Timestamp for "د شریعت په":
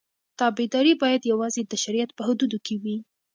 1.65-2.21